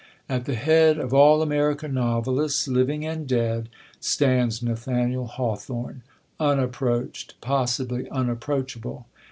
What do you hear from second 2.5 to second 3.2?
living